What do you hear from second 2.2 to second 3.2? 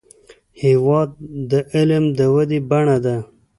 ودې بڼه ده.